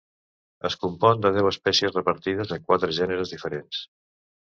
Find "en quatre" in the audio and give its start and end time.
2.59-2.93